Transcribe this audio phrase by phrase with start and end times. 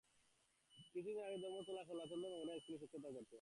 [0.85, 3.25] কিছুদিন আবার ধর্মতলার খেলাৎচন্দ্র মেমোরিয়াল স্কুলে শিক্ষকতা করেন।